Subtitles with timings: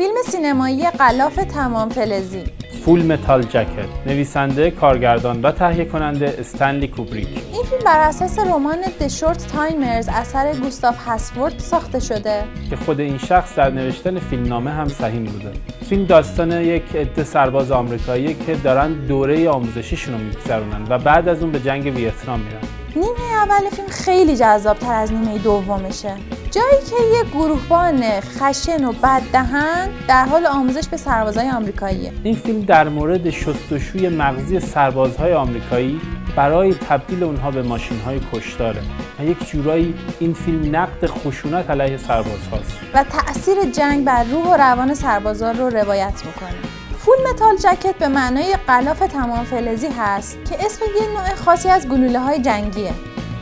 [0.00, 2.44] فیلم سینمایی قلاف تمام فلزی.
[2.84, 7.28] فول متال جکت نویسنده کارگردان و تهیه کننده استنلی کوبریک.
[7.52, 12.44] این فیلم بر اساس رمان The Short Timers اثر گوستاف هسفورد ساخته شده.
[12.70, 15.52] که خود این شخص در نوشتن فیلمنامه هم سهیم بوده.
[15.88, 21.42] فیلم داستان یک عده سرباز آمریکایی که دارن دوره آموزشیشون رو میگذرونن و بعد از
[21.42, 22.60] اون به جنگ ویتنام میرن.
[22.96, 26.14] نیمه اول فیلم خیلی جذابتر از نیمه دومشه.
[26.50, 32.12] جایی که یک گروهبان خشن و بددهن در حال آموزش به سربازهای آمریکاییه.
[32.24, 36.00] این فیلم در مورد شستشوی مغزی سربازهای آمریکایی
[36.36, 38.80] برای تبدیل اونها به ماشین های کشتاره
[39.18, 44.46] و یک جورایی این فیلم نقد خشونت علیه سرباز هاست و تأثیر جنگ بر روح
[44.46, 46.56] و روان سربازان رو روایت می‌کنه.
[46.98, 51.88] فول متال جکت به معنای قلاف تمام فلزی هست که اسم یه نوع خاصی از
[51.88, 52.92] گلوله های جنگیه.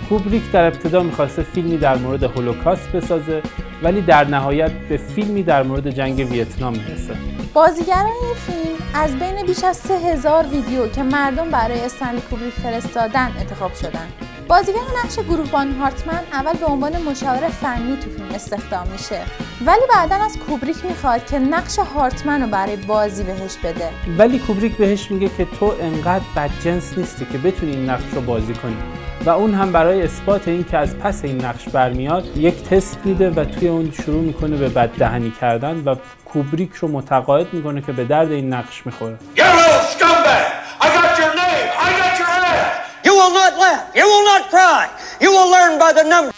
[0.08, 3.42] کوبریک در ابتدا می‌خواسته فیلمی در مورد هولوکاست بسازه
[3.82, 7.14] ولی در نهایت به فیلمی در مورد جنگ ویتنام می‌رسه.
[7.54, 12.54] بازیگران این فیلم از بین بیش از سه هزار ویدیو که مردم برای استنلی کوبریک
[12.54, 14.08] فرستادن انتخاب شدن.
[14.48, 19.20] بازیگر نقش گروهبان هارتمن اول به عنوان مشاور فنی تو فیلم استخدام میشه.
[19.66, 23.88] ولی بعدا از کوبریک می‌خواد که نقش هارتمن رو برای بازی بهش بده.
[24.18, 28.54] ولی کوبریک بهش میگه که تو انقدر بدجنس نیستی که بتونی این نقش رو بازی
[28.54, 28.76] کنی.
[29.24, 33.30] و اون هم برای اثبات این که از پس این نقش برمیاد یک تست میده
[33.30, 35.94] و توی اون شروع می‌کنه به بددهنی کردن و
[36.24, 39.16] کوبریک رو متقاعد می‌کنه که به درد این نقش می‌خوره.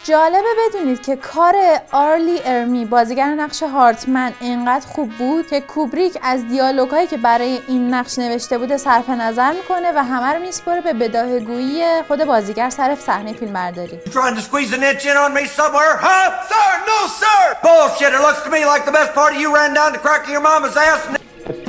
[0.04, 1.54] جالبه بدونید که کار
[1.92, 7.94] آرلی ارمی بازیگر نقش هارتمن اینقدر خوب بود که کوبریک از دیالوگایی که برای این
[7.94, 12.96] نقش نوشته بوده صرف نظر می‌کنه و همه رو میسپره به بداهگویی خود بازیگر سر
[13.06, 14.00] صحنه فیلم برداری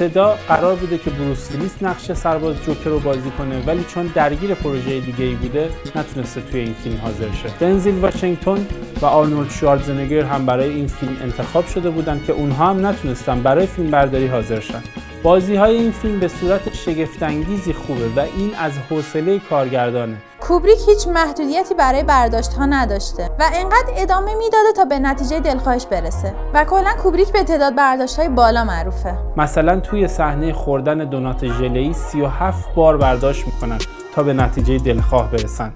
[0.01, 4.53] ابتدا قرار بوده که بروس ویلیس نقش سرباز جوکر رو بازی کنه ولی چون درگیر
[4.53, 7.49] پروژه دیگه ای بوده نتونسته توی این فیلم حاضر شه.
[7.59, 8.67] دنزیل واشنگتن
[9.01, 13.67] و آرنولد شوارزنگر هم برای این فیلم انتخاب شده بودن که اونها هم نتونستن برای
[13.67, 14.83] فیلم برداری حاضر شن.
[15.23, 20.17] بازی های این فیلم به صورت شگفتانگیزی خوبه و این از حوصله کارگردانه.
[20.51, 25.85] کوبریک هیچ محدودیتی برای برداشت ها نداشته و انقدر ادامه می‌داده تا به نتیجه دلخواهش
[25.85, 29.17] برسه و کلا کوبریک به تعداد برداشت های بالا معروفه.
[29.37, 33.77] مثلا توی صحنه خوردن دونات ژله‌ای 37 بار برداشت می‌کنن
[34.15, 35.73] تا به نتیجه دلخواه برسن.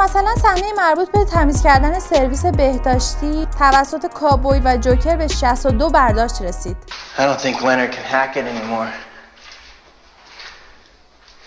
[0.00, 6.42] مثلا صحنه مربوط به تمیز کردن سرویس بهداشتی توسط کابوی و جوکر به 62 برداشت
[6.42, 6.76] رسید.
[7.16, 8.88] I don't think Leonard can hack it anymore.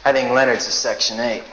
[0.05, 1.43] I think Leonard's a section 8.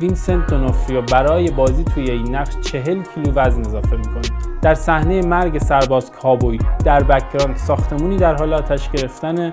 [0.00, 4.22] وینسنت دونوفریو برای بازی توی این نقش 40 کیلو وزن اضافه می‌کنه.
[4.62, 9.52] در صحنه مرگ سرباز کابوی در background ساختمونی در حال آتش گرفتن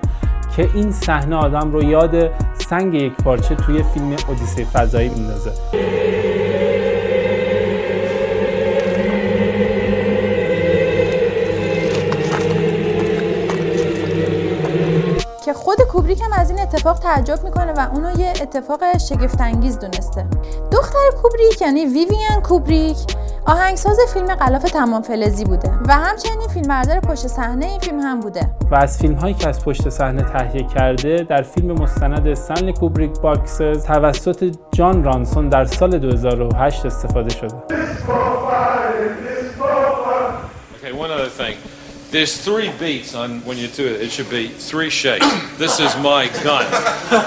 [0.55, 2.31] که این صحنه آدم رو یاد
[2.69, 5.51] سنگ یک پارچه توی فیلم اودیسه فضایی میندازه.
[15.97, 20.25] کوبریک هم از این اتفاق تعجب می‌کنه و اونو یه اتفاق شگفتانگیز دونسته.
[20.71, 22.97] دختر کوبریک یعنی ویویان کوبریک
[23.45, 28.49] آهنگساز فیلم غلاف تمام فلزی بوده و همچنین فیلمبردار پشت صحنه این فیلم هم بوده.
[28.71, 33.19] و از فیلم هایی که از پشت صحنه تهیه کرده در فیلم مستند استنلی کوبریک
[33.19, 37.55] باکسز توسط جان رانسون در سال 2008 استفاده شده.
[40.79, 41.76] Okay, There's three beats
[43.15, 44.01] on when you do it.
[44.01, 45.25] It should be three shakes.
[45.57, 46.65] This is my gun.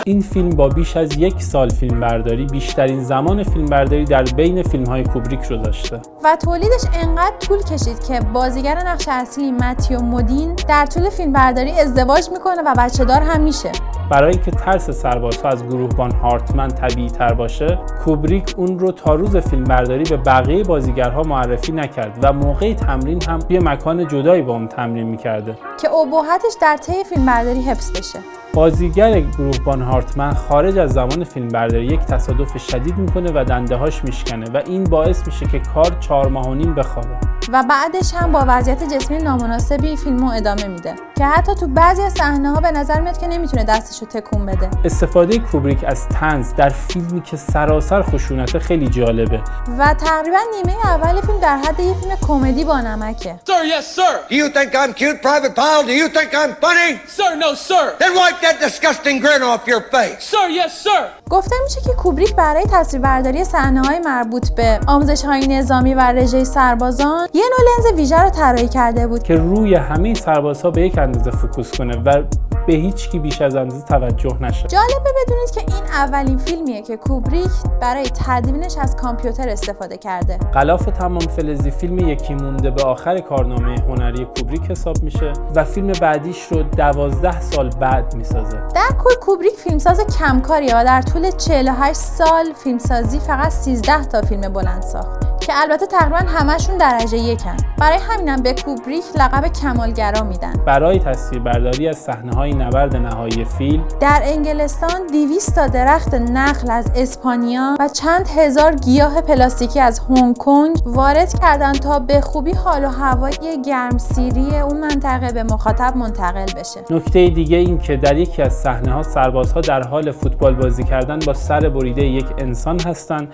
[0.06, 4.62] این فیلم با بیش از یک سال فیلم برداری بیشترین زمان فیلم برداری در بین
[4.62, 10.00] فیلم های کوبریک رو داشته و تولیدش انقدر طول کشید که بازیگر نقش اصلی متیو
[10.00, 13.72] مودین در طول فیلم برداری ازدواج می‌کنه و بچه دار هم میشه
[14.10, 19.36] برای اینکه ترس سربازها از گروهبان هارتمن طبیعی تر باشه کوبریک اون رو تا روز
[19.36, 24.52] فیلم برداری به بقیه بازیگرها معرفی نکرد و موقع تمرین هم توی مکان جدایی با
[24.52, 25.58] اون تمرین می‌کرده.
[25.80, 28.18] که ابهتش در طی فیلم برداری حفظ بشه.
[28.54, 34.04] بازیگر گروهبان هارتمن خارج از زمان فیلم برداری یک تصادف شدید می‌کنه و دنده هاش
[34.04, 37.16] میشکنه و این باعث میشه که کار چهار ماه و نیم بخوابه.
[37.52, 42.12] و بعدش هم با وضعیت جسمی نامناسبی فیلمو ادامه میده که حتی تو بعضی از
[42.12, 43.64] صحنه ها به نظر میاد که نمی‌تونه
[44.00, 49.40] دستشو تکون بده استفاده کوبریک از تنز در فیلمی که سراسر خشونت خیلی جالبه
[49.78, 54.14] و تقریبا نیمه اول فیلم در حد یه فیلم کمدی با نمکه Sir, yes, sir.
[54.30, 55.82] Do you think I'm cute, Private Pile?
[55.90, 56.90] Do you think I'm funny?
[57.06, 57.84] Sir, no, sir.
[58.00, 60.18] Then Wipe that disgusting grin off your face.
[60.32, 61.02] Sir, yes, sir.
[61.30, 66.44] گفته میشه که کوبریک برای تصویربرداری صحنه های مربوط به آموزش های نظامی و رژه
[66.44, 70.98] سربازان یه نوع لنز ویژه رو طراحی کرده بود که روی همه سربازها به یک
[70.98, 72.22] اندازه focus کنه و
[72.70, 74.68] به هیچ کی بیش از اندازه توجه نشه.
[74.68, 77.50] جالبه بدونید که این اولین فیلمیه که کوبریک
[77.80, 80.36] برای تدوینش از کامپیوتر استفاده کرده.
[80.36, 85.92] غلاف تمام فلزی فیلم یکی مونده به آخر کارنامه هنری کوبریک حساب میشه و فیلم
[86.00, 88.62] بعدیش رو دوازده سال بعد می‌سازه.
[88.74, 94.52] در کل کوبریک فیلمساز کمکاریه و در طول 48 سال فیلمسازی فقط 13 تا فیلم
[94.52, 95.29] بلند ساخت.
[95.50, 97.56] که البته تقریبا همشون درجه یکن.
[97.78, 100.52] برای همینم به کوبریک لقب کمالگرا میدن.
[100.66, 106.90] برای تصویربرداری از صحنه های نبرد نهایی فیلم در انگلستان 200 تا درخت نخل از
[106.96, 112.84] اسپانیا و چند هزار گیاه پلاستیکی از هنگ کنگ وارد کردند تا به خوبی حال
[112.84, 116.80] و هوای گرمسیری اون منطقه به مخاطب منتقل بشه.
[116.90, 121.18] نکته دیگه این که در یکی از صحنه ها سربازها در حال فوتبال بازی کردن
[121.18, 123.28] با سر بریده یک انسان هستند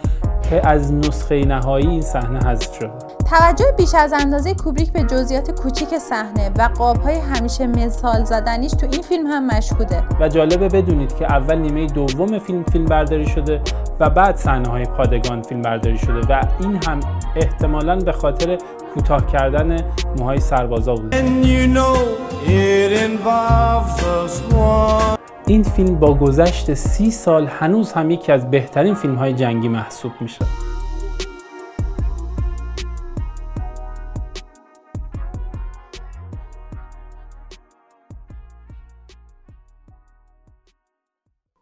[0.51, 2.91] که از نسخه نهایی این صحنه حذف شده
[3.31, 8.87] توجه بیش از اندازه کوبریک به جزئیات کوچیک صحنه و قابهای همیشه مثال زدنیش تو
[8.93, 10.05] این فیلم هم مشهوده.
[10.21, 13.61] و جالبه بدونید که اول نیمه دوم فیلم فیلم برداری شده
[14.01, 17.01] و بعد صحنه های پادگان فیلم برداری شده و این هم
[17.37, 18.59] احتمالا به خاطر
[18.95, 19.77] کوتاه کردن
[20.19, 21.15] موهای سربازا بود.
[25.49, 30.13] این فیلم با گذشت سی سال هنوز هم یکی از بهترین فیلم های جنگی محسوب
[30.21, 30.47] میشه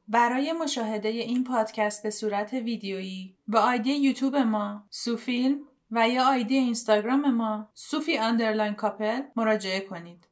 [0.08, 5.58] برای مشاهده این پادکست به صورت ویدیویی با آیدی یوتیوب ما سوفیلم
[5.90, 10.28] و یا آیدی اینستاگرام ما سوفی underline کاپل مراجعه کنید.